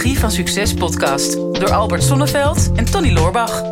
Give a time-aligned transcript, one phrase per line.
[0.00, 3.62] Psychologie van Succes podcast door Albert Sonneveld en Tony Loorbach.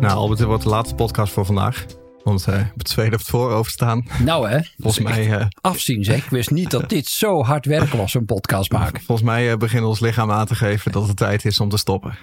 [0.00, 1.86] Nou, Albert, dit wordt de laatste podcast voor vandaag.
[2.24, 4.06] Want uh, het tweede op het voorover staan.
[4.24, 5.26] Nou hè, volgens mij.
[5.26, 6.16] Uh, afzien zeg.
[6.16, 9.02] Ik wist niet dat dit zo hard werk was, een podcast maken.
[9.06, 11.76] Volgens mij uh, begint ons lichaam aan te geven dat het tijd is om te
[11.76, 12.14] stoppen.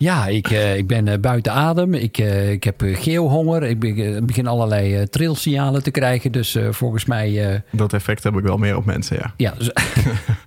[0.00, 1.94] Ja, ik, ik ben buiten adem.
[1.94, 2.18] Ik,
[2.48, 3.62] ik heb geelhonger.
[3.62, 3.80] Ik
[4.26, 6.32] begin allerlei trilsignalen te krijgen.
[6.32, 7.62] Dus volgens mij.
[7.72, 9.34] dat effect heb ik wel meer op mensen, ja.
[9.36, 9.70] Ja, dus,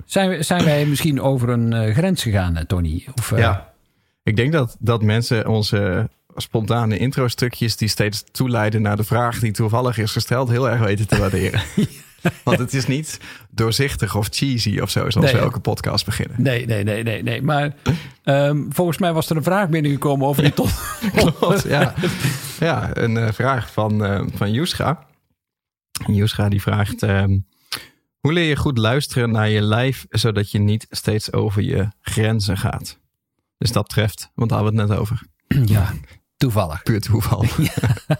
[0.05, 3.05] zijn, zijn wij misschien over een grens gegaan, Tony?
[3.15, 3.73] Of, ja.
[4.23, 9.51] Ik denk dat, dat mensen onze spontane intro-stukjes die steeds toeleiden naar de vraag die
[9.51, 11.61] toevallig is gesteld, heel erg weten te waarderen.
[12.43, 13.19] Want het is niet
[13.49, 16.41] doorzichtig of cheesy of zo, zoals we elke podcast beginnen.
[16.41, 17.23] Nee, nee, nee, nee.
[17.23, 17.41] nee.
[17.41, 17.73] Maar
[18.23, 20.71] um, volgens mij was er een vraag binnengekomen over die tot.
[21.15, 21.93] Klopt, ja.
[22.59, 25.05] Ja, een uh, vraag van, uh, van Yuska.
[26.07, 27.01] Yuska die vraagt...
[27.01, 27.45] Um,
[28.19, 32.57] hoe leer je goed luisteren naar je lijf, zodat je niet steeds over je grenzen
[32.57, 32.99] gaat?
[33.57, 35.21] Dus dat treft, want daar hadden we het net over.
[35.65, 35.93] Ja,
[36.43, 36.83] Toevallig.
[36.83, 37.45] Puur toeval.
[37.73, 38.17] ja.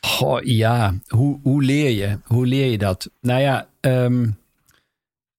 [0.00, 0.94] Goh, ja.
[1.06, 2.18] Hoe, hoe leer je?
[2.24, 3.10] Hoe leer je dat?
[3.20, 4.38] Nou ja, um,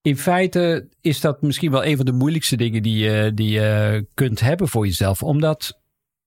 [0.02, 4.06] in feite is dat misschien wel een van de moeilijkste dingen die je, die je
[4.14, 5.24] kunt hebben voor jezelf.
[5.24, 5.80] Omdat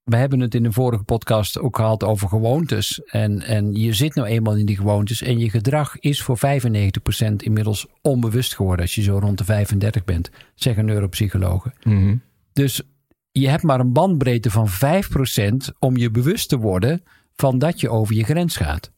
[0.02, 3.00] we hebben het in de vorige podcast ook gehad over gewoontes.
[3.04, 5.22] En, en je zit nou eenmaal in die gewoontes.
[5.22, 6.40] En je gedrag is voor 95%
[7.36, 8.84] inmiddels onbewust geworden.
[8.84, 11.74] Als je zo rond de 35 bent, zeggen neuropsychologen.
[11.82, 12.82] Mm Dus
[13.32, 17.02] je hebt maar een bandbreedte van 5% om je bewust te worden
[17.34, 18.92] van dat je over je grens gaat.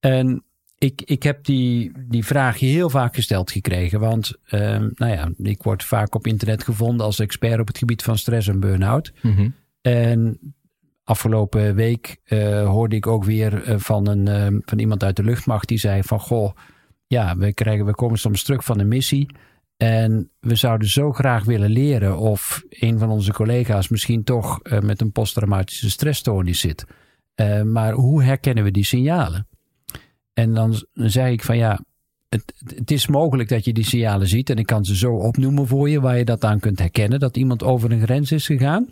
[0.00, 0.44] En
[0.78, 4.00] ik, ik heb die, die vraag heel vaak gesteld gekregen.
[4.00, 4.60] Want uh,
[4.94, 8.48] nou ja, ik word vaak op internet gevonden als expert op het gebied van stress
[8.48, 9.12] en burn-out.
[9.22, 9.48] Mhm.
[9.80, 10.38] En
[11.04, 15.24] afgelopen week uh, hoorde ik ook weer uh, van, een, uh, van iemand uit de
[15.24, 16.56] luchtmacht die zei van goh,
[17.06, 19.30] ja, we, krijgen, we komen soms terug van een missie.
[19.76, 24.80] En we zouden zo graag willen leren of een van onze collega's misschien toch uh,
[24.80, 26.84] met een posttraumatische stressstoornis zit.
[27.40, 29.48] Uh, maar hoe herkennen we die signalen?
[30.32, 31.80] En dan, dan zei ik van ja,
[32.28, 35.66] het, het, is mogelijk dat je die signalen ziet en ik kan ze zo opnoemen
[35.66, 38.88] voor je waar je dat aan kunt herkennen dat iemand over een grens is gegaan.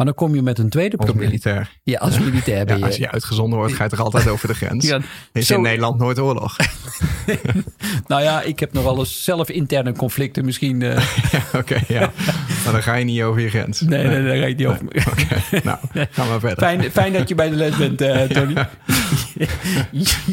[0.00, 1.28] Maar dan kom je met een tweede als probleem.
[1.28, 1.78] militair.
[1.82, 4.54] Ja, als militair ben ja, Als je uitgezonden wordt, ga je toch altijd over de
[4.54, 4.86] grens?
[4.86, 5.00] Ja,
[5.32, 5.54] is zo...
[5.54, 6.56] in Nederland nooit oorlog?
[8.06, 10.80] nou ja, ik heb nog wel eens zelf interne conflicten misschien.
[10.80, 10.96] Uh...
[11.32, 12.12] ja, oké, ja.
[12.64, 13.80] Maar dan ga je niet over je grens.
[13.80, 14.84] Nee, nee, nee dan ga je niet over.
[15.12, 15.78] Oké, nou,
[16.10, 16.58] gaan we verder.
[16.58, 18.66] Fijn, fijn dat je bij de les bent, uh, Tony.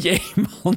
[0.02, 0.22] Jee,
[0.62, 0.76] man.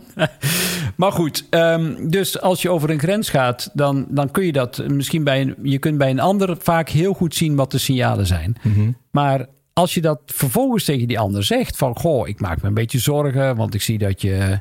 [0.96, 4.84] Maar goed, um, dus als je over een grens gaat, dan, dan kun je dat
[4.88, 5.56] misschien bij een...
[5.64, 8.58] Je kunt bij een ander vaak heel goed zien wat de signalen zijn.
[8.62, 8.98] Mm -hmm.
[9.12, 11.98] Maar als je dat vervolgens tegen die ander zegt van...
[11.98, 14.60] Goh, ik maak me een beetje zorgen, want ik zie dat je...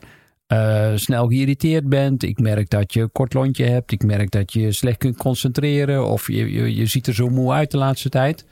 [0.53, 2.23] Uh, snel geïrriteerd bent.
[2.23, 3.93] Ik merk dat je een kort lontje hebt.
[3.93, 6.07] Ik merk dat je slecht kunt concentreren.
[6.07, 8.47] Of je, je, je ziet er zo moe uit de laatste tijd.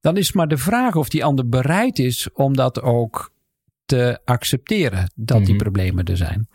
[0.00, 3.32] Dan is maar de vraag of die ander bereid is om dat ook
[3.84, 5.10] te accepteren.
[5.14, 5.56] Dat die mm -hmm.
[5.56, 6.48] problemen er zijn.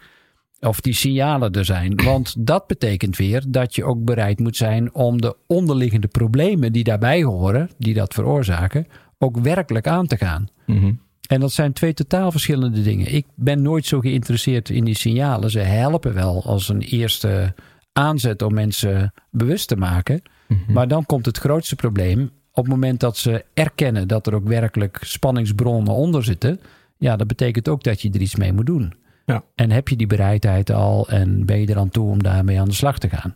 [0.59, 1.95] Of die signalen er zijn.
[2.03, 6.83] Want dat betekent weer dat je ook bereid moet zijn om de onderliggende problemen die
[6.83, 8.87] daarbij horen, die dat veroorzaken,
[9.17, 10.47] ook werkelijk aan te gaan.
[10.65, 11.01] Mm -hmm.
[11.31, 13.13] En dat zijn twee totaal verschillende dingen.
[13.13, 15.51] Ik ben nooit zo geïnteresseerd in die signalen.
[15.51, 17.53] Ze helpen wel als een eerste
[17.93, 20.21] aanzet om mensen bewust te maken.
[20.47, 20.73] Mm -hmm.
[20.73, 22.31] Maar dan komt het grootste probleem.
[22.51, 26.59] Op het moment dat ze erkennen dat er ook werkelijk spanningsbronnen onder zitten.
[26.97, 28.93] Ja, dat betekent ook dat je er iets mee moet doen.
[29.25, 29.43] Ja.
[29.55, 32.67] En heb je die bereidheid al en ben je er aan toe om daarmee aan
[32.67, 33.35] de slag te gaan?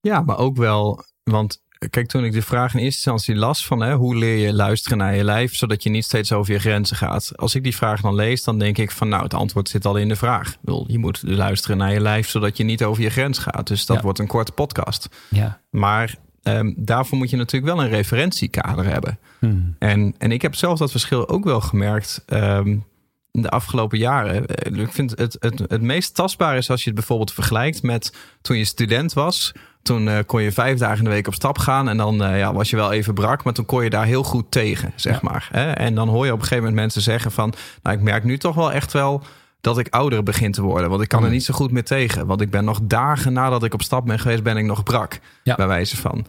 [0.00, 3.80] Ja, maar ook wel, want kijk, toen ik de vraag in eerste instantie las van
[3.80, 6.96] hè, hoe leer je luisteren naar je lijf, zodat je niet steeds over je grenzen
[6.96, 7.32] gaat.
[7.36, 9.96] Als ik die vraag dan lees, dan denk ik van nou, het antwoord zit al
[9.96, 10.56] in de vraag.
[10.86, 13.66] Je moet luisteren naar je lijf, zodat je niet over je grens gaat.
[13.66, 14.02] Dus dat ja.
[14.02, 15.08] wordt een korte podcast.
[15.28, 15.60] Ja.
[15.70, 19.18] Maar um, daarvoor moet je natuurlijk wel een referentiekader hebben.
[19.38, 19.76] Hmm.
[19.78, 22.24] En, en ik heb zelf dat verschil ook wel gemerkt.
[22.26, 22.84] Um,
[23.32, 24.46] de afgelopen jaren.
[24.78, 28.56] Ik vind het, het, het meest tastbaar is als je het bijvoorbeeld vergelijkt met toen
[28.56, 29.52] je student was.
[29.82, 31.88] Toen uh, kon je vijf dagen in de week op stap gaan.
[31.88, 33.44] En dan uh, ja, was je wel even brak.
[33.44, 35.18] Maar toen kon je daar heel goed tegen, zeg ja.
[35.22, 35.48] maar.
[35.52, 35.70] Hè?
[35.70, 37.52] En dan hoor je op een gegeven moment mensen zeggen van...
[37.82, 39.22] Nou, ik merk nu toch wel echt wel
[39.60, 40.90] dat ik ouder begin te worden.
[40.90, 41.24] Want ik kan mm.
[41.24, 42.26] er niet zo goed meer tegen.
[42.26, 44.42] Want ik ben nog dagen nadat ik op stap ben geweest...
[44.42, 45.54] ben ik nog brak, ja.
[45.54, 46.26] bij wijze van.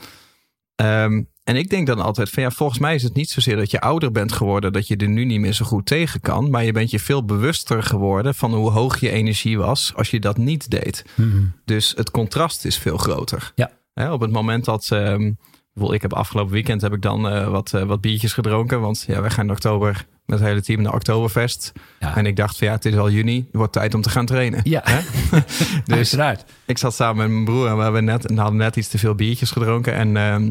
[0.75, 3.71] Um, en ik denk dan altijd van ja, volgens mij is het niet zozeer dat
[3.71, 6.49] je ouder bent geworden, dat je er nu niet meer zo goed tegen kan.
[6.49, 10.19] Maar je bent je veel bewuster geworden van hoe hoog je energie was als je
[10.19, 11.05] dat niet deed.
[11.15, 11.53] Mm-hmm.
[11.65, 13.51] Dus het contrast is veel groter.
[13.55, 13.71] Ja.
[13.93, 14.89] Hè, op het moment dat.
[14.93, 15.37] Um,
[15.75, 18.81] ik heb afgelopen weekend heb ik dan uh, wat, uh, wat biertjes gedronken.
[18.81, 21.71] Want ja, wij gaan in oktober met het hele team naar Oktoberfest.
[21.99, 22.15] Ja.
[22.15, 23.35] En ik dacht van ja, het is al juni.
[23.35, 24.59] Het wordt tijd om te gaan trainen.
[24.63, 24.83] Ja,
[25.85, 26.43] dus uiteraard.
[26.65, 28.97] ik zat samen met mijn broer en we hebben net, en hadden net iets te
[28.97, 29.93] veel biertjes gedronken.
[29.93, 30.49] En ehm,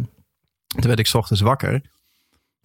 [0.72, 1.72] toen werd ik 's ochtends wakker.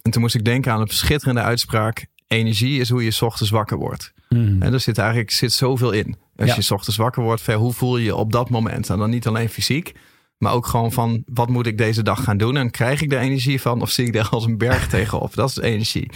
[0.02, 2.06] En toen moest ik denken aan een schitterende uitspraak.
[2.26, 4.12] Energie is hoe je 's ochtends wakker wordt.
[4.28, 4.62] Hmm.
[4.62, 6.16] En er zit eigenlijk zit zoveel in.
[6.36, 6.54] Als Ja.
[6.54, 8.90] je 's ochtends wakker wordt, hoe voel je je op dat moment?
[8.90, 9.92] En dan niet alleen fysiek,
[10.38, 12.56] maar ook gewoon van wat moet ik deze dag gaan doen?
[12.56, 15.34] En krijg ik er energie van of zie ik daar als een berg tegenop?
[15.34, 16.10] Dat is energie.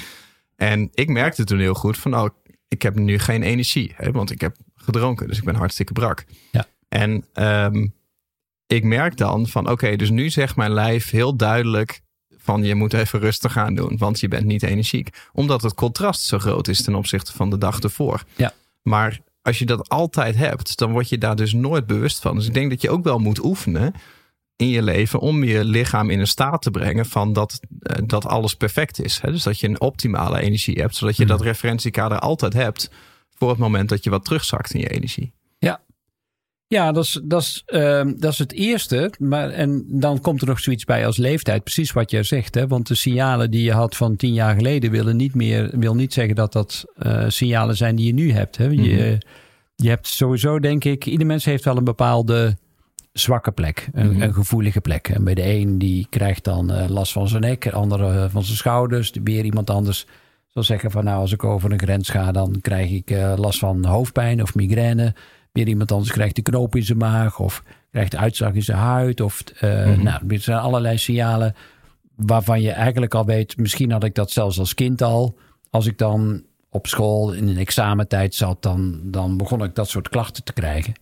[0.56, 2.28] En ik merkte toen heel goed van, oh,
[2.68, 6.24] ik heb nu geen energie, hè, want ik heb gedronken, dus ik ben hartstikke brak.
[6.50, 6.66] Ja.
[6.88, 7.86] En ehm,
[8.74, 12.00] ik merk dan van, oké, dus nu zegt mijn lijf heel duidelijk
[12.38, 15.08] van je moet even rustig gaan doen, want je bent niet energiek.
[15.32, 18.22] Omdat het contrast zo groot is ten opzichte van de dag ervoor.
[18.36, 18.52] Ja.
[18.82, 22.36] Maar als je dat altijd hebt, dan word je daar dus nooit bewust van.
[22.36, 23.94] Dus ik denk dat je ook wel moet oefenen
[24.56, 28.26] in je leven om je lichaam in een staat te brengen van dat, eh, dat
[28.26, 29.20] alles perfect is.
[29.20, 29.30] Hè?
[29.30, 32.90] Dus dat je een optimale energie hebt, zodat je dat referentiekader altijd hebt
[33.34, 35.32] voor het moment dat je wat terugzakt in je energie.
[36.72, 39.12] Ja, dat is, dat, is, ehm, dat is het eerste.
[39.19, 41.62] Maar, en dan komt er nog zoiets bij als leeftijd.
[41.62, 42.54] Precies wat jij zegt.
[42.54, 42.66] Hè?
[42.66, 46.12] Want de signalen die je had van tien jaar geleden willen niet meer, wil niet
[46.12, 48.56] zeggen dat dat eh, signalen zijn die je nu hebt.
[48.56, 48.64] Hè?
[48.66, 49.19] Je,
[49.76, 52.56] je hebt sowieso, denk ik, ieder mens heeft wel een bepaalde
[53.12, 53.88] zwakke plek.
[53.92, 54.22] Een, Mhm.
[54.22, 55.08] een gevoelige plek.
[55.08, 58.30] En bij de een die krijgt dan eh, last van zijn nek, de andere eh,
[58.30, 59.12] van zijn schouders.
[59.25, 60.06] Weer iemand anders
[60.48, 63.84] zal zeggen van nou, als ik over een grens ga, dan krijg ik last van
[63.84, 65.14] hoofdpijn of migraine.
[65.52, 69.20] Weer iemand anders krijgt de knoop in zijn maag of krijgt uitslag in zijn huid.
[69.20, 70.02] Of, eh, Mhm.
[70.02, 71.54] Nou, er zijn allerlei signalen
[72.16, 75.38] waarvan je eigenlijk al weet, misschien had ik dat zelfs als kind al.
[75.70, 80.08] Als ik dan op school in een examentijd zat, dan, dan begon ik dat soort
[80.08, 80.93] klachten te krijgen.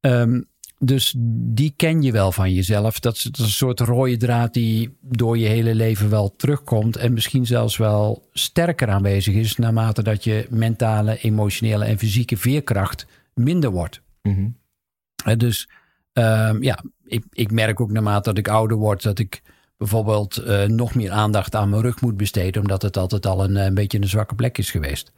[0.00, 0.40] Ehm,
[0.78, 3.00] dus die ken je wel van jezelf.
[3.00, 6.96] Dat is, dat is een soort rode draad die door je hele leven wel terugkomt.
[6.96, 9.56] En misschien zelfs wel sterker aanwezig is.
[9.56, 13.06] naarmate dat je mentale, emotionele en fysieke veerkracht
[13.38, 14.00] minder wordt.
[14.22, 14.48] Mhm.
[15.36, 15.68] Dus
[16.12, 19.02] ehm, ja, ik, ik merk ook naarmate dat ik ouder word.
[19.02, 19.42] dat ik
[19.76, 22.60] bijvoorbeeld eh, nog meer aandacht aan mijn rug moet besteden.
[22.60, 25.12] omdat het altijd al een, eh, een beetje een zwakke plek is geweest.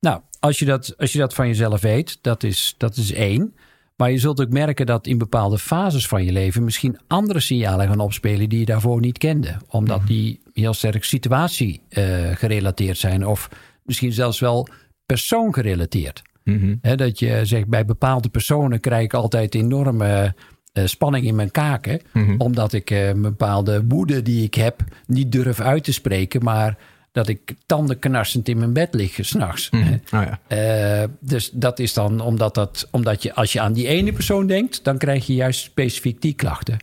[0.00, 3.54] Nou, als je dat, als je dat van jezelf weet, dat is, dat is één.
[3.96, 7.88] Maar je zult ook merken dat in bepaalde fases van je leven misschien andere signalen
[7.88, 9.56] gaan opspelen die je daarvoor niet kende.
[9.68, 13.26] Omdat die heel sterk situatie eh, gerelateerd zijn.
[13.26, 13.48] Of
[13.82, 14.68] misschien zelfs wel
[15.06, 16.22] persoon gerelateerd.
[16.46, 16.96] Mhm.
[16.96, 20.34] Dat je zegt, bij bepaalde personen krijg ik altijd enorme
[20.76, 22.00] eh, spanning in mijn kaken.
[22.12, 22.34] Mhm.
[22.38, 26.44] Omdat ik eh, een bepaalde woede die ik heb niet durf uit te spreken.
[26.44, 26.78] Maar
[27.12, 29.70] dat ik tandenknarsend in mijn bed lig s'nachts.
[29.70, 30.40] Oh ja.
[30.46, 34.46] Eh, dus dat is dan omdat, dat, omdat je als je aan die ene persoon
[34.46, 36.76] denkt, dan krijg je juist specifiek die klachten.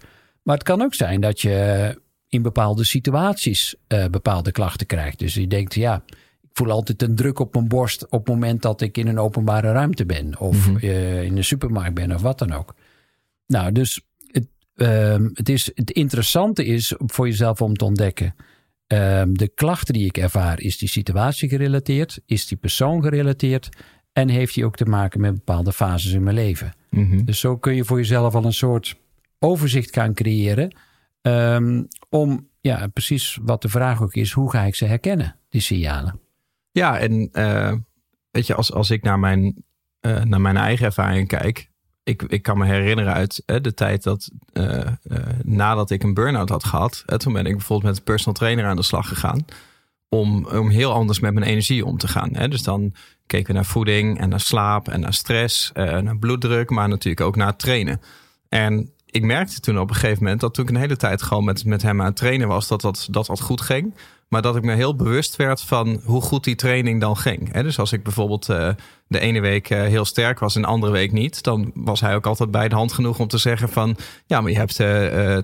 [0.44, 3.75] Maar het kan ook zijn dat je in bepaalde situaties
[4.12, 5.19] bepaalde klachten krijgt.
[5.19, 6.04] Dus je denkt, ja,
[6.53, 9.71] voel altijd een druk op mijn borst op het moment dat ik in een openbare
[9.71, 10.39] ruimte ben.
[10.39, 10.77] Of Mhm.
[10.77, 12.75] eh, in een supermarkt ben of wat dan ook.
[13.47, 18.35] Nou, dus het, ehm, het, is, het interessante is voor jezelf om te ontdekken.
[18.88, 22.19] ehm, de klachten die ik ervaar, is die situatie gerelateerd?
[22.25, 23.69] Is die persoon gerelateerd?
[24.11, 26.73] En heeft die ook te maken met bepaalde fases in mijn leven?
[26.89, 27.23] Mhm.
[27.25, 28.95] Dus zo kun je voor jezelf al een soort
[29.39, 30.75] overzicht gaan creëren.
[31.21, 35.61] ehm, om ja, precies wat de vraag ook is: hoe ga ik ze herkennen, die
[35.61, 36.19] signalen?
[36.74, 37.74] Ja, en eh,
[38.32, 39.63] weet je, als, als ik naar mijn,
[40.00, 41.72] eh, naar mijn eigen ervaring kijk.
[42.03, 44.30] Ik, ik kan me herinneren uit eh, de tijd dat
[45.44, 47.03] nadat ik een burn-out had gehad.
[47.06, 49.46] eh, toen ben ik bijvoorbeeld met een personal trainer aan de slag gegaan.
[50.10, 52.30] Om, om heel anders met mijn energie om te gaan.
[52.36, 52.48] Hè.
[52.48, 52.94] Dus dan
[53.25, 57.36] keken we naar voeding en naar slaap en naar stress, naar bloeddruk, maar natuurlijk ook
[57.36, 58.01] naar trainen.
[58.50, 61.43] En ik merkte toen op een gegeven moment dat toen ik een hele tijd gewoon
[61.43, 63.96] met, met hem aan het trainen was, dat dat, dat dat goed ging.
[64.27, 67.53] Maar dat ik me heel bewust werd van hoe goed die training dan ging.
[67.53, 68.70] Dus als ik bijvoorbeeld eh,
[69.08, 72.15] de ene week eh, heel sterk was en de andere week niet, dan was hij
[72.15, 75.36] ook altijd bij de hand genoeg om te zeggen van ja, maar je hebt eh,
[75.38, 75.43] eh,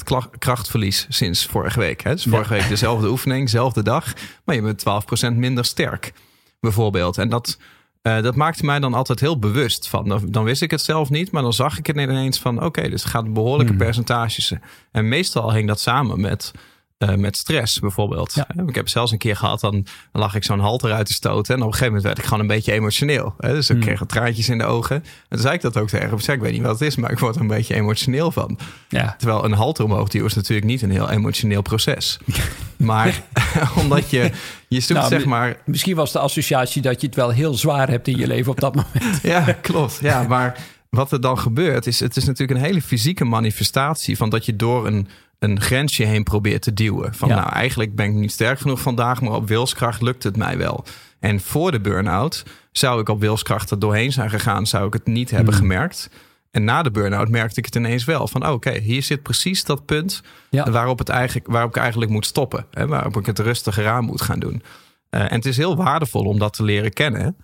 [0.00, 2.02] 12% kla- krachtverlies sinds vorige week.
[2.02, 2.12] Hè?
[2.12, 4.12] Dus vorige week dezelfde oefening, dezelfde dag,
[4.44, 4.84] maar je bent
[5.32, 6.12] 12% minder sterk,
[6.60, 7.18] bijvoorbeeld.
[7.18, 7.58] En dat,
[8.06, 10.08] eh, dat maakte mij dan altijd heel bewust van.
[10.08, 12.88] Dan, dan wist ik het zelf niet, maar dan zag ik het ineens van oké,
[12.88, 13.82] dus het gaat behoorlijke Hmm.
[13.82, 14.52] percentages.
[14.92, 16.52] En meestal hing dat samen met
[16.98, 18.34] eh, met stress bijvoorbeeld.
[18.34, 18.46] Ja.
[18.66, 21.54] Ik heb zelfs een keer gehad, dan, dan lag ik zo'n halter uit te stoten.
[21.54, 23.34] En op een gegeven moment werd ik gewoon een beetje emotioneel.
[23.38, 23.52] Hè?
[23.52, 23.84] Dus ik Hmm.
[23.84, 24.96] kreeg traantjes in de ogen.
[24.96, 26.18] En toen zei ik dat ook tegen hem.
[26.18, 28.58] Ik ik weet niet wat het is, maar ik word er een beetje emotioneel van.
[28.88, 32.18] Ja, Terwijl een halter omhoog duwen is natuurlijk niet een heel emotioneel proces.
[32.76, 33.22] Maar
[33.82, 34.30] omdat je,
[34.68, 35.56] je zoekt Nou, zeg maar...
[35.64, 38.60] misschien was de associatie dat je het wel heel zwaar hebt in je leven op
[38.60, 39.22] dat moment.
[39.22, 39.98] Ja, klopt.
[40.02, 40.58] Ja, maar
[40.90, 44.56] wat er dan gebeurt is, het is natuurlijk een hele fysieke manifestatie van dat je
[44.56, 45.08] door een,
[45.50, 47.14] een grensje heen probeert te duwen.
[47.14, 47.34] Van Ja.
[47.34, 50.84] nou, eigenlijk ben ik niet sterk genoeg vandaag, maar op wilskracht lukt het mij wel.
[51.20, 55.06] En voor de burn-out zou ik op wilskracht er doorheen zijn gegaan, zou ik het
[55.06, 55.62] niet hebben Hmm.
[55.62, 56.10] gemerkt.
[56.50, 58.28] En na de burn-out merkte ik het ineens wel.
[58.28, 60.70] Van oh, oké, hier zit precies dat punt Ja.
[60.70, 62.66] waarop, het eigenlijk, waarop ik eigenlijk moet stoppen.
[62.70, 64.62] Hè, waarop ik het rustiger aan moet gaan doen.
[65.10, 67.36] Eh, en het is heel waardevol om dat te leren kennen.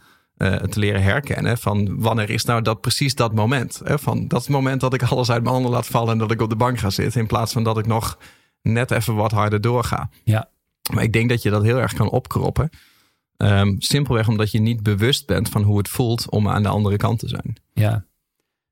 [0.42, 3.80] Eh, te leren herkennen van wanneer is nou dat precies dat moment.
[3.84, 3.98] Hè?
[3.98, 6.48] Van dat moment dat ik alles uit mijn handen laat vallen en dat ik op
[6.48, 7.20] de bank ga zitten.
[7.20, 8.18] In plaats van dat ik nog
[8.62, 10.10] net even wat harder doorga.
[10.24, 10.50] Ja.
[10.92, 12.70] Maar ik denk dat je dat heel erg kan opkroppen.
[13.36, 16.96] Ehm, simpelweg omdat je niet bewust bent van hoe het voelt om aan de andere
[16.96, 17.56] kant te zijn.
[17.72, 18.04] Ja.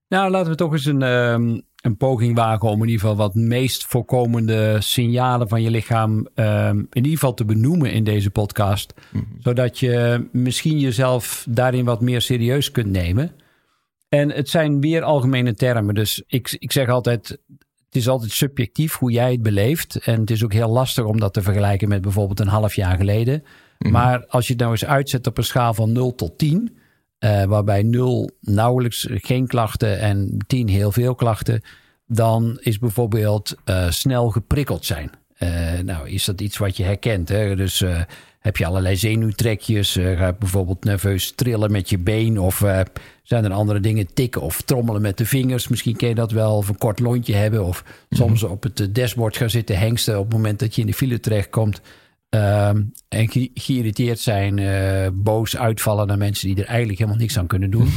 [0.08, 3.34] Nou, laten we toch eens een, ehm, een poging wagen om in ieder geval wat
[3.34, 8.94] meest voorkomende signalen van je lichaam ehm, in ieder geval te benoemen in deze podcast.
[9.38, 13.32] Zodat je misschien jezelf daarin wat meer serieus kunt nemen.
[14.08, 15.94] En het zijn weer algemene termen.
[15.94, 17.28] Dus ik, ik zeg altijd,
[17.86, 19.96] het is altijd subjectief hoe jij het beleeft.
[19.96, 22.96] En het is ook heel lastig om dat te vergelijken met bijvoorbeeld een half jaar
[22.96, 23.44] geleden.
[23.78, 26.76] Maar als je het nou eens uitzet op een schaal van 0 tot 10,
[27.20, 31.62] eh, waarbij 0 nauwelijks geen klachten en 10 heel veel klachten,
[32.06, 35.10] dan is bijvoorbeeld eh, snel geprikkeld zijn.
[35.36, 37.28] Eh, nou, is dat iets wat je herkent?
[37.28, 37.56] Hè?
[37.56, 37.84] Dus
[38.38, 39.92] heb je allerlei zenuwtrekjes?
[39.92, 42.38] ga je bijvoorbeeld nerveus trillen met je been?
[42.38, 42.64] Of
[43.22, 45.68] zijn er andere dingen tikken of trommelen met de vingers?
[45.68, 46.56] Misschien ken je dat wel.
[46.56, 47.64] Of een kort lontje hebben.
[47.64, 50.94] Of soms op het dashboard gaan zitten hengsten op het moment dat je in de
[50.94, 51.80] file terechtkomt.
[52.30, 57.38] Ehm, en ge- geïrriteerd zijn, eh, boos uitvallen naar mensen die er eigenlijk helemaal niks
[57.38, 57.88] aan kunnen doen.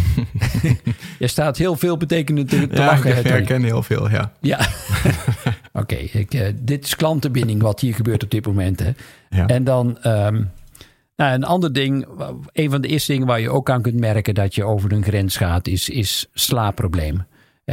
[1.19, 3.17] je staat heel veel betekenend te, te Ja, lachen.
[3.17, 4.31] ik herken heel veel, ja.
[4.41, 4.59] Ja.
[5.81, 8.79] Oké, eh, dit is klantenbinding wat hier gebeurt op dit moment.
[8.79, 8.91] Hè.
[9.29, 9.47] ja.
[9.47, 10.43] En dan ehm,
[11.15, 12.07] nou, een ander ding,
[12.51, 15.03] een van de eerste dingen waar je ook aan kunt merken dat je over een
[15.03, 17.25] grens gaat, is, is slaapprobleem.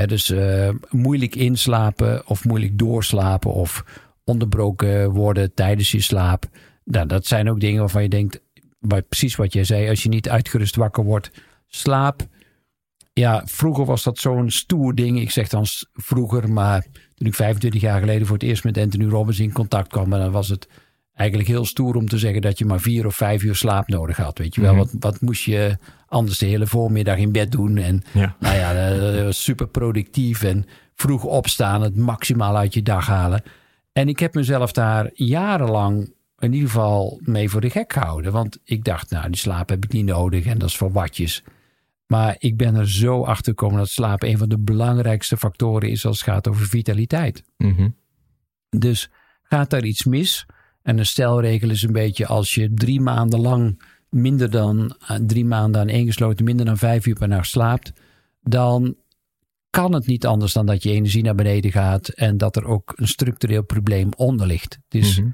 [0.07, 3.85] Dus eh, moeilijk inslapen of moeilijk doorslapen of
[4.31, 6.45] onderbroken worden tijdens je slaap.
[6.85, 8.41] Nou, dat zijn ook dingen waarvan je denkt,
[8.79, 11.31] waar, precies wat jij zei, als je niet uitgerust wakker wordt,
[11.67, 12.27] slaap.
[13.13, 15.21] Ja, vroeger was dat zo'n stoer ding.
[15.21, 19.05] Ik zeg dan vroeger, maar toen ik 25 jaar geleden voor het eerst met Anthony
[19.09, 20.69] Robbins in contact kwam, dan was het
[21.15, 24.17] eigenlijk heel stoer om te zeggen dat je maar vier of vijf uur slaap nodig
[24.17, 24.39] had.
[24.39, 24.79] Weet je wel, Mhm.
[24.81, 27.77] wat, wat moest je anders de hele voormiddag in bed doen?
[27.77, 28.37] En Ja.
[28.41, 33.43] nou ja, super productief en vroeg opstaan, het maximaal uit je dag halen.
[34.01, 38.33] En ik heb mezelf daar jarenlang in ieder geval mee voor de gek gehouden.
[38.33, 41.43] Want ik dacht, nou, die slaap heb ik niet nodig en dat is voor watjes.
[42.07, 46.07] Maar ik ben er zo achter gekomen dat slaap een van de belangrijkste factoren is
[46.07, 47.45] als het gaat over vitaliteit.
[47.57, 47.89] Mhm.
[48.69, 49.11] Dus
[49.43, 50.47] gaat daar iets mis?
[50.83, 55.45] En een stelregel is een beetje als je drie maanden lang minder dan eh, drie
[55.45, 57.93] maanden aan ingesloten, minder dan vijf uur per nacht slaapt,
[58.43, 58.97] dan
[59.71, 62.93] kan het niet anders dan dat je energie naar beneden gaat en dat er ook
[62.97, 64.79] een structureel probleem onder ligt.
[64.89, 65.29] Het is Mhm.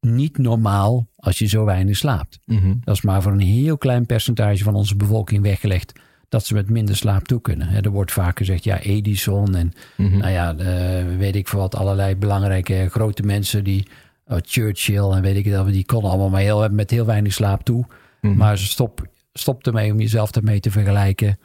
[0.00, 2.38] niet normaal als je zo weinig slaapt.
[2.44, 2.74] Mhm.
[2.84, 5.92] Dat is maar voor een heel klein percentage van onze bevolking weggelegd
[6.28, 7.84] dat ze met minder slaap toe kunnen.
[7.84, 10.16] Er wordt vaak gezegd, ja, Edison en Mhm.
[10.18, 10.54] nou ja,
[11.16, 13.86] weet ik veel wat, allerlei belangrijke grote mensen die,
[14.26, 17.32] oh, Churchill en weet ik het wel, die konden allemaal maar heel, met heel weinig
[17.32, 17.84] slaap toe.
[18.20, 21.38] Maar stop, stop ermee om jezelf daarmee te vergelijken.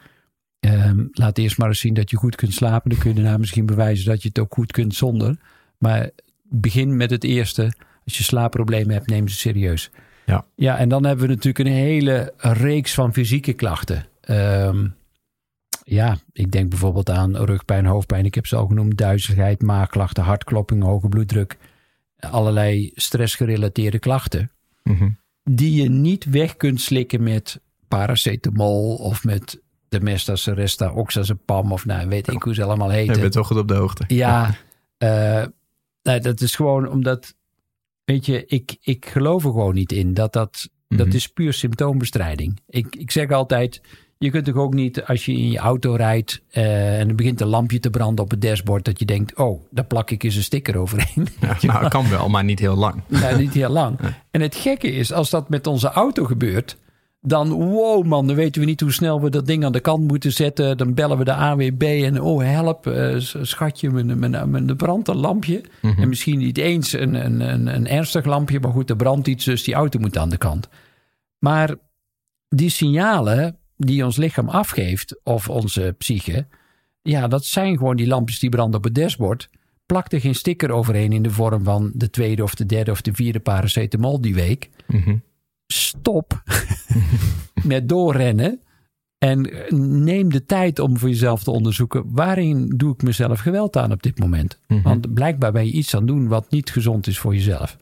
[0.64, 2.90] Ehm, laat eerst maar eens zien dat je goed kunt slapen.
[2.90, 5.36] Dan kun je daarna misschien bewijzen dat je het ook goed kunt zonder.
[5.78, 6.10] Maar
[6.42, 7.72] begin met het eerste.
[8.04, 9.90] Als je slaapproblemen hebt, neem ze serieus.
[10.26, 10.44] Ja.
[10.54, 14.06] ja, en dan hebben we natuurlijk een hele reeks van fysieke klachten.
[14.20, 14.88] Ehm,
[15.84, 18.24] ja, ik denk bijvoorbeeld aan rugpijn, hoofdpijn.
[18.24, 18.96] Ik heb ze al genoemd.
[18.98, 21.56] Duizeligheid, maagklachten, hartklopping, hoge bloeddruk.
[22.18, 24.50] Allerlei stressgerelateerde klachten
[24.82, 25.08] Mhm.
[25.42, 29.62] die je niet weg kunt slikken met paracetamol of met
[29.98, 33.20] de Mesta, Resta, Oxazepam of nou weet ik hoe ze allemaal Je heten.
[33.20, 34.04] bent toch goed op de hoogte.
[34.06, 34.54] Ja,
[36.02, 37.34] nee, dat is gewoon omdat,
[38.04, 40.14] weet je, ik, ik geloof er gewoon niet in.
[40.14, 41.16] Dat, dat, dat Mhm.
[41.16, 42.60] is puur symptoombestrijding.
[42.66, 43.80] Ik, ik zeg altijd,
[44.18, 47.40] je kunt toch ook niet als je in je auto rijdt eh, en er begint
[47.40, 50.36] een lampje te branden op het dashboard, dat je denkt, oh, daar plak ik eens
[50.36, 51.28] een sticker overheen.
[51.40, 53.02] Ja, nou, kan wel, maar niet heel lang.
[53.06, 53.98] Nou, niet heel lang.
[54.30, 56.76] En het gekke is, als dat met onze auto gebeurt,
[57.26, 60.06] dan wow man, dan weten we niet hoe snel we dat ding aan de kant
[60.06, 60.76] moeten zetten.
[60.76, 65.16] Dan bellen we de AWB en oh help, eh, schatje, mijn, mijn, mijn brandt een
[65.16, 65.62] lampje.
[65.80, 69.44] En misschien niet eens een, een, een, een ernstig lampje, maar goed, er brandt iets,
[69.44, 70.68] dus die auto moet aan de kant.
[71.38, 71.74] Maar
[72.48, 76.46] die signalen die ons lichaam afgeeft, of onze psyche,
[77.02, 79.50] ja, dat zijn gewoon die lampjes die branden op het dashboard.
[79.86, 83.00] Plak er geen sticker overheen in de vorm van de tweede of de derde of
[83.00, 84.70] de vierde paracetamol die week.
[84.86, 85.16] Mhm.
[85.66, 86.42] Stop
[87.62, 88.60] met doorrennen.
[89.18, 89.50] En
[90.04, 94.02] neem de tijd om voor jezelf te onderzoeken waarin doe ik mezelf geweld aan op
[94.02, 94.58] dit moment.
[94.68, 94.82] Mhm.
[94.82, 97.76] Want blijkbaar ben je iets aan het doen wat niet gezond is voor jezelf.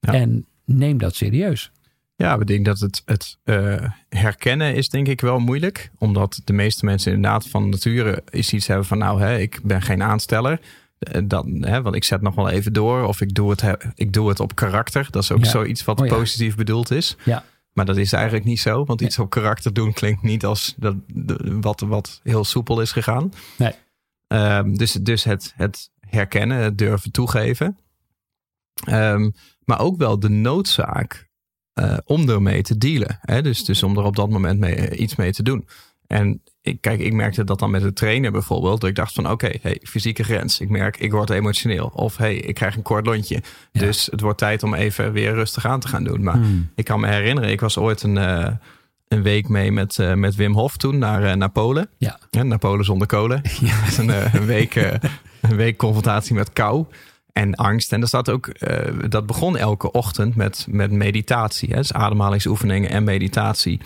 [0.00, 0.12] Ja.
[0.12, 1.70] En neem dat serieus.
[2.16, 5.90] Ja, we denken dat het, het eh, herkennen is denk ik wel moeilijk.
[5.98, 9.82] Omdat de meeste mensen inderdaad van nature is iets hebben van nou, hè, ik ben
[9.82, 10.60] geen aansteller.
[10.98, 13.04] Eh, Dan, hè, want ik zet nog wel even door.
[13.06, 15.08] Of ik doe het, ik doe het op karakter.
[15.10, 15.50] Dat is ook Ja.
[15.50, 16.14] zoiets wat Oh ja.
[16.14, 17.16] positief bedoeld is.
[17.24, 17.44] Ja.
[17.72, 18.84] Maar dat is eigenlijk niet zo.
[18.84, 20.94] Want iets op karakter doen klinkt niet als dat,
[21.60, 23.32] wat, wat heel soepel is gegaan.
[23.58, 23.72] Nee.
[24.26, 27.78] Ehm, dus dus het, het herkennen, het durven toegeven.
[28.84, 29.30] Ehm,
[29.64, 31.28] maar ook wel de noodzaak
[31.72, 33.18] eh, om ermee te dealen.
[33.20, 33.42] Hè?
[33.42, 35.68] Dus, dus om er op dat moment mee, eh, iets mee te doen.
[36.06, 38.80] En ik, kijk, ik merkte dat dan met de trainer bijvoorbeeld.
[38.80, 40.60] Dat ik dacht van oké, hey, fysieke grens.
[40.60, 41.90] Ik merk, ik word emotioneel.
[41.94, 43.42] Of hey, ik krijg een kort lontje.
[43.72, 43.80] Ja.
[43.80, 46.22] Dus het wordt tijd om even weer rustig aan te gaan doen.
[46.22, 46.70] Maar Hmm.
[46.74, 48.48] ik kan me herinneren, ik was ooit een, eh,
[49.08, 51.88] een week mee met, eh, met Wim Hof toen naar, eh, naar Polen.
[51.98, 52.18] Ja.
[52.30, 53.42] Ja, naar Polen zonder kolen.
[53.60, 53.74] Ja.
[53.98, 54.74] Een, een, week,
[55.40, 56.84] een week confrontatie met kou
[57.32, 57.92] en angst.
[57.92, 58.52] En dat, staat ook,
[59.10, 61.68] dat begon elke ochtend met, met meditatie.
[61.68, 61.76] Hè?
[61.76, 63.80] Dus ademhalingsoefeningen en meditatie.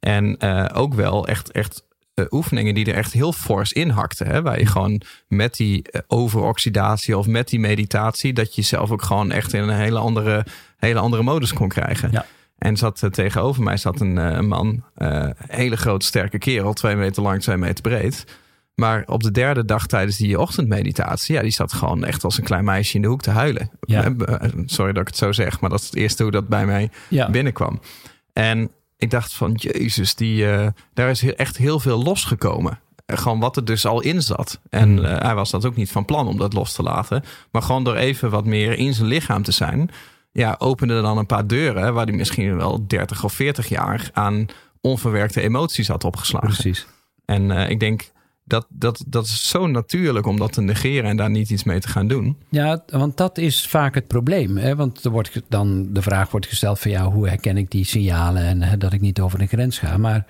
[0.00, 1.88] En ook wel echt, echt
[2.20, 4.26] eh, oefeningen die er echt heel fors in hakten.
[4.26, 4.42] Hè?
[4.42, 8.32] Waar je gewoon met die eh, overoxidatie of met die meditatie...
[8.32, 10.46] dat je jezelf ook gewoon echt in een hele andere,
[10.76, 12.08] hele andere modus kon krijgen.
[12.12, 12.26] Ja.
[12.58, 14.84] En zat eh, tegenover mij zat een, een man,
[15.46, 18.24] hele grote sterke kerel, twee meter lang, twee meter breed.
[18.74, 22.44] Maar op de derde dag tijdens die ochtendmeditatie, ja, die zat gewoon echt als een
[22.44, 23.70] klein meisje in de hoek te huilen.
[23.80, 24.12] Ja.
[24.66, 26.90] Sorry dat ik het zo zeg, maar dat is het eerste hoe dat bij mij
[27.08, 27.30] Ja.
[27.30, 27.80] binnenkwam.
[28.32, 28.70] En
[29.00, 32.80] ik dacht van, jezus, die, eh, daar is echt heel veel losgekomen.
[33.06, 34.60] Eh, Gewoon wat er dus al in zat.
[34.70, 35.04] En Hmm.
[35.04, 37.24] eh, hij was dat ook niet van plan om dat los te laten.
[37.50, 39.90] Maar gewoon door even wat meer in zijn lichaam te zijn.
[40.32, 44.46] Ja, opende dan een paar deuren waar hij misschien wel 30 of 40 jaar aan
[44.80, 46.48] onverwerkte emoties had opgeslagen.
[46.48, 46.86] Precies.
[47.24, 48.10] En ik denk
[48.50, 51.80] dat, dat dat is zo natuurlijk om dat te negeren en daar niet iets mee
[51.80, 52.36] te gaan doen.
[52.48, 54.56] Ja, want dat is vaak het probleem.
[54.56, 54.76] Hè?
[54.76, 58.42] Want er wordt dan de vraag wordt gesteld van ja, hoe herken ik die signalen
[58.42, 59.96] en hè, dat ik niet over de grens ga.
[59.96, 60.26] Maar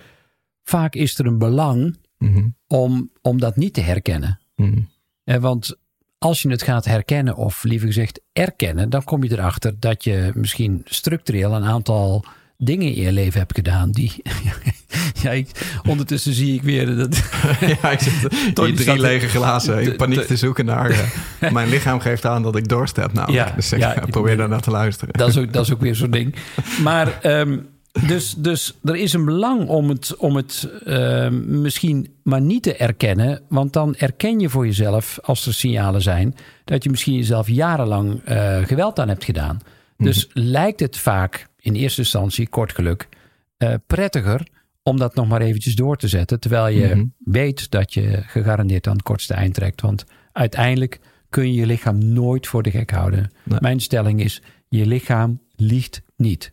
[0.62, 2.48] vaak is er een belang Mhm.
[2.66, 4.40] om, om dat niet te herkennen.
[4.56, 4.80] Mhm.
[5.24, 5.76] Want
[6.18, 10.30] als je het gaat herkennen, of liever gezegd erkennen, dan kom je erachter dat je
[10.34, 12.24] misschien structureel een aantal
[12.60, 14.22] dingen in je leven hebt gedaan die.
[15.22, 15.48] ja, ik,
[15.88, 17.16] ondertussen zie ik weer dat.
[17.82, 20.90] ja, ik zit die drie lege glazen in paniek te zoeken naar.
[20.90, 23.12] eh, mijn lichaam geeft aan dat ik dorst heb.
[23.12, 25.14] Nou, Ja, dus ik ja, probeer daar naar te luisteren.
[25.14, 26.34] Dat is ook, dat is ook weer zo'n ding.
[26.82, 27.58] Maar ehm,
[28.06, 32.76] dus, dus er is een belang om het, om het ehm, misschien maar niet te
[32.76, 33.40] erkennen.
[33.48, 38.20] Want dan erken je voor jezelf, als er signalen zijn, dat je misschien jezelf jarenlang
[38.24, 39.60] eh, geweld aan hebt gedaan.
[40.04, 43.08] Dus lijkt het vaak in eerste instantie, kort geluk,
[43.56, 44.46] eh, prettiger
[44.82, 46.40] om dat nog maar eventjes door te zetten.
[46.40, 47.04] Terwijl je Mhm.
[47.18, 49.80] weet dat je gegarandeerd aan het kortste eind trekt.
[49.80, 53.30] Want uiteindelijk kun je je lichaam nooit voor de gek houden.
[53.44, 53.58] Nee.
[53.60, 56.52] Mijn stelling is, je lichaam liegt niet.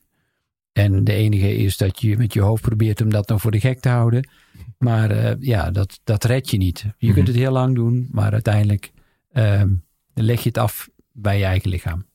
[0.74, 3.60] En de enige is dat je met je hoofd probeert om dat nog voor de
[3.60, 4.30] gek te houden.
[4.78, 6.80] Maar eh, ja, dat, dat red je niet.
[6.98, 7.26] Je kunt Mhm.
[7.28, 8.92] het heel lang doen, maar uiteindelijk
[9.32, 9.70] ehm,
[10.14, 12.06] leg je het af bij je eigen lichaam.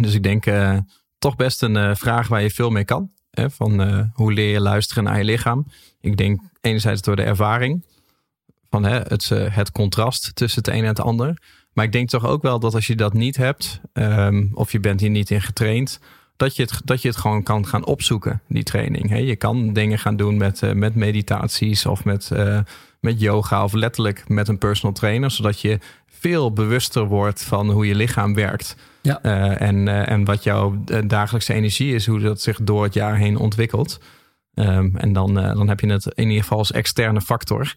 [0.00, 0.78] Dus ik denk eh,
[1.18, 3.10] toch best een eh, vraag waar je veel mee kan.
[3.30, 3.50] Hè?
[3.50, 5.66] Van eh, hoe leer je luisteren naar je lichaam?
[6.00, 7.84] Ik denk enerzijds door de ervaring.
[8.70, 11.42] Van hè, het, het contrast tussen het een en het ander.
[11.72, 13.80] Maar ik denk toch ook wel dat als je dat niet hebt.
[13.92, 16.00] ehm, of je bent hier niet in getraind.
[16.36, 19.08] Dat je, het, dat je het gewoon kan gaan opzoeken, die training.
[19.08, 19.16] Hè?
[19.16, 22.30] Je kan dingen gaan doen met, met meditaties of met,
[23.00, 23.64] met yoga.
[23.64, 25.30] Of letterlijk met een personal trainer.
[25.30, 28.76] Zodat je veel bewuster wordt van hoe je lichaam werkt.
[29.02, 29.22] Ja.
[29.22, 32.94] Eh, en, eh, en wat jouw eh, dagelijkse energie is, hoe dat zich door het
[32.94, 34.00] jaar heen ontwikkelt.
[34.54, 37.74] Ehm, en dan, dan heb je het in ieder geval als externe factor.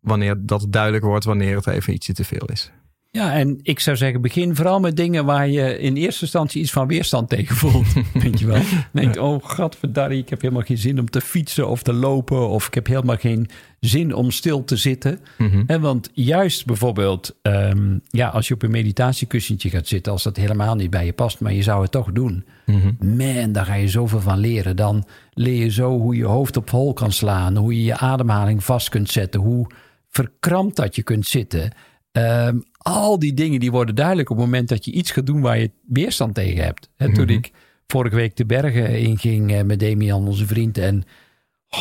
[0.00, 2.70] Wanneer dat duidelijk wordt, wanneer het even ietsje te veel is.
[3.16, 6.72] Ja, en ik zou zeggen, begin vooral met dingen waar je in eerste instantie iets
[6.72, 7.86] van weerstand tegen voelt.
[8.22, 8.60] Weet je wel?
[8.92, 12.48] Denk, oh gadverdarrie, ik heb helemaal geen zin om te fietsen of te lopen.
[12.48, 13.48] Of ik heb helemaal geen
[13.80, 15.20] zin om stil te zitten.
[15.38, 15.62] Mhm.
[15.66, 20.36] En want juist bijvoorbeeld, ehm, ja, als je op een meditatiekussentje gaat zitten, als dat
[20.36, 22.44] helemaal niet bij je past, maar je zou het toch doen.
[22.66, 23.16] Mhm.
[23.16, 24.76] Man, daar ga je zoveel van leren.
[24.76, 28.64] Dan leer je zo hoe je hoofd op hol kan slaan, hoe je je ademhaling
[28.64, 29.66] vast kunt zetten, hoe
[30.10, 31.72] verkrampt dat je kunt zitten.
[32.16, 35.40] Ehm, al die dingen die worden duidelijk op het moment dat je iets gaat doen
[35.40, 36.88] waar je weerstand tegen hebt.
[36.96, 37.28] Toen Mhm.
[37.28, 37.50] ik
[37.86, 41.04] vorige week de bergen inging eh, met Damian, onze vriend, en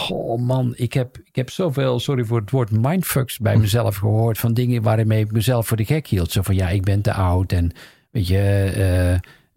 [0.09, 4.37] Oh man, ik heb, ik heb zoveel, sorry voor het woord, mindfucks bij mezelf gehoord.
[4.37, 6.31] Van dingen waarmee ik mezelf voor de gek hield.
[6.31, 7.71] Zo van ja, ik ben te oud en
[8.11, 8.39] weet je,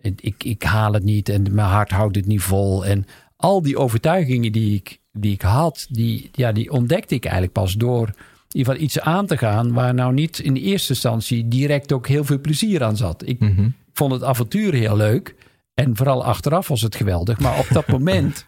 [0.01, 2.87] eh, ik, ik haal het niet en mijn hart houdt het niet vol.
[2.87, 7.53] En al die overtuigingen die ik, die ik had, die, ja, die ontdekte ik eigenlijk
[7.53, 8.11] pas door
[8.49, 12.07] in ieder geval iets aan te gaan waar nou niet in eerste instantie direct ook
[12.09, 13.27] heel veel plezier aan zat.
[13.27, 13.69] Ik Mhm.
[13.93, 15.35] vond het avontuur heel leuk
[15.75, 17.39] en vooral achteraf was het geweldig.
[17.39, 18.47] Maar op dat moment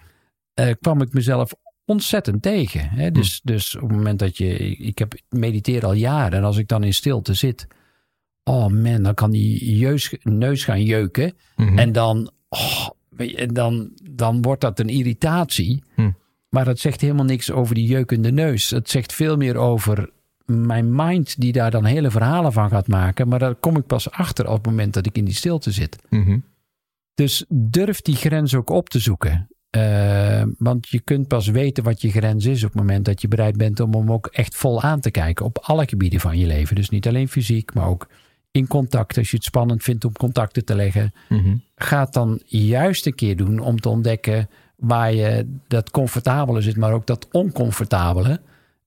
[0.55, 1.53] eh, kwam ik mezelf
[1.85, 2.89] ontzettend tegen.
[2.91, 3.11] Hè?
[3.11, 6.69] Dus, dus op het moment dat je, ik heb mediteer al jaren en als ik
[6.69, 7.67] dan in stilte zit,
[8.45, 11.33] oh man, dan kan die jeus, neus gaan jeuken.
[11.57, 11.79] Mhm.
[11.79, 15.83] En dan, oh, en dan, dan wordt dat een irritatie.
[16.51, 18.71] Maar dat zegt helemaal niks over die jeukende neus.
[18.71, 20.11] Het zegt veel meer over
[20.45, 23.29] mijn mind die daar dan hele verhalen van gaat maken.
[23.29, 25.97] Maar daar kom ik pas achter op het moment dat ik in die stilte zit.
[26.09, 26.39] Mhm.
[27.15, 29.49] Dus durf die grens ook op te zoeken.
[29.71, 33.29] Eh, want je kunt pas weten wat je grens is op het moment dat je
[33.29, 35.45] bereid bent om hem ook echt vol aan te kijken.
[35.45, 36.77] Op alle gebieden van je leven.
[36.77, 38.09] Dus niet alleen fysiek, maar ook
[38.51, 39.19] in contact.
[39.19, 41.13] Als je het spannend vindt om contacten te leggen.
[41.29, 41.57] Mhm.
[41.75, 44.49] Ga het dan juist een keer doen om te ontdekken
[44.81, 48.41] waar je dat comfortabele zit, maar ook dat oncomfortabele.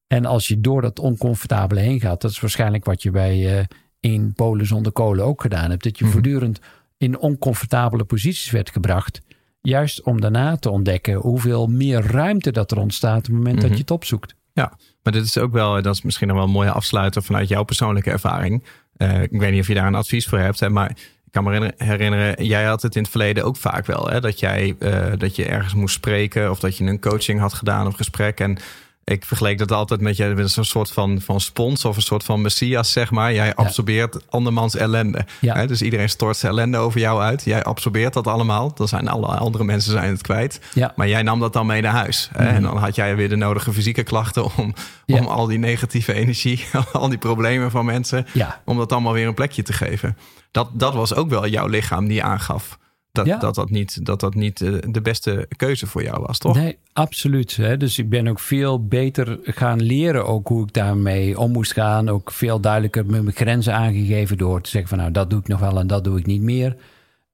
[0.07, 3.65] En als je door dat oncomfortabele heen gaat, dat is waarschijnlijk wat je bij eh
[3.99, 5.83] in Polen zonder kolen ook gedaan hebt.
[5.83, 6.13] Dat je Mhm.
[6.13, 6.59] voortdurend
[6.97, 9.21] in oncomfortabele posities werd gebracht.
[9.61, 13.63] Juist om daarna te ontdekken hoeveel meer ruimte dat er ontstaat op het moment dat
[13.63, 13.73] Mhm.
[13.73, 14.35] je het opzoekt.
[14.53, 17.47] Ja, maar dit is ook wel, dat is misschien nog wel een mooie afsluiter vanuit
[17.47, 18.63] jouw persoonlijke ervaring.
[18.95, 20.97] Eh, ik weet niet of je daar een advies voor hebt, hè, maar
[21.33, 24.39] kan me herinner- herinneren, jij had het in het verleden ook vaak wel, hè, dat
[24.39, 27.95] jij eh, dat je ergens moest spreken of dat je een coaching had gedaan of
[27.95, 28.39] gesprek.
[28.39, 28.57] En
[29.05, 32.23] ik vergeleek dat altijd met je met een soort van, van spons of een soort
[32.23, 33.33] van messias, zeg maar.
[33.33, 35.25] Jij absorbeert andermans ellende.
[35.41, 35.55] Ja.
[35.55, 37.43] Hè, dus iedereen stort zijn ellende over jou uit.
[37.43, 38.73] Jij absorbeert dat allemaal.
[38.73, 40.59] Dan zijn alle andere mensen zijn het kwijt.
[40.73, 40.93] Ja.
[40.95, 42.29] Maar jij nam dat dan mee naar huis.
[42.37, 42.45] hè?
[42.47, 44.73] En dan had jij weer de nodige fysieke klachten om,
[45.07, 48.25] om al die negatieve energie, al die problemen van mensen,
[48.65, 50.17] om dat allemaal weer een plekje te geven.
[50.53, 52.77] Dat, dat was ook wel jouw lichaam die aangaf.
[53.11, 53.37] Dat Ja.
[53.37, 56.55] dat, dat niet, dat, dat niet eh, de beste keuze voor jou was, toch?
[56.55, 57.55] Nee, absoluut.
[57.55, 57.77] Hè.
[57.77, 62.09] Dus ik ben ook veel beter gaan leren ook hoe ik daarmee om moest gaan.
[62.09, 65.59] Ook veel duidelijker mijn grenzen aangegeven door te zeggen van nou dat doe ik nog
[65.59, 66.75] wel en dat doe ik niet meer.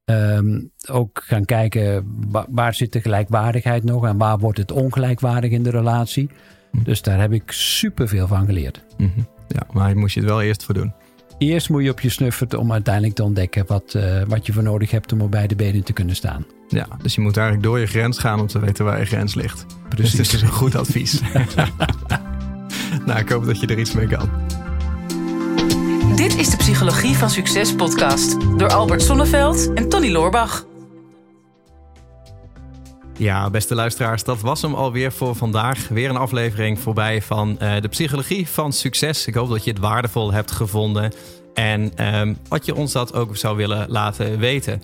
[0.05, 5.51] Ehm, ook gaan kijken wa- waar zit de gelijkwaardigheid nog en waar wordt het ongelijkwaardig
[5.51, 6.29] in de relatie.
[6.84, 8.84] Dus daar heb ik superveel van geleerd.
[8.97, 9.19] Mhm.
[9.47, 10.93] Ja, maar moest je het wel eerst voor doen.
[11.39, 14.63] Eerst moet je op je snuffert om uiteindelijk te ontdekken wat, eh, wat je voor
[14.63, 16.45] nodig hebt om op beide benen te kunnen staan.
[16.67, 19.36] Ja, dus je moet eigenlijk door je grens gaan om te weten waar je grens
[19.36, 19.65] ligt.
[19.89, 20.15] Precies.
[20.15, 21.21] Dus dit is een goed advies.
[23.06, 24.30] nou, ik hoop dat je er iets mee kan.
[26.15, 30.68] Dit is de Psychologie van Succes podcast door Albert Sonneveld en Tony Loorbach.
[33.19, 35.88] Ja, beste luisteraars, dat was hem alweer voor vandaag.
[35.88, 39.27] Weer een aflevering voorbij van eh, de psychologie van succes.
[39.27, 41.12] Ik hoop dat je het waardevol hebt gevonden.
[41.53, 44.84] En ehm, wat je ons dat ook zou willen laten weten.